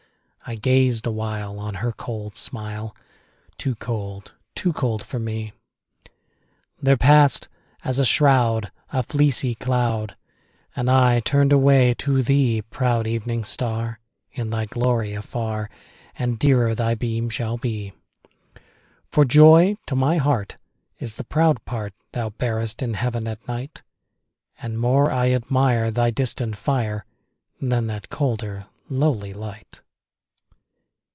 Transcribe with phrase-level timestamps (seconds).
[0.43, 2.93] I gazed awhile On her cold smile;
[3.57, 5.53] Too cold—too cold for me—
[6.81, 7.47] There passed,
[7.85, 10.17] as a shroud, A fleecy cloud,
[10.75, 13.99] And I turned away to thee, Proud Evening Star,
[14.33, 15.69] In thy glory afar
[16.17, 17.93] And dearer thy beam shall be;
[19.09, 20.57] For joy to my heart
[20.97, 23.83] Is the proud part Thou bearest in Heaven at night,
[24.59, 27.05] And more I admire Thy distant fire,
[27.61, 29.81] Than that colder, lowly light.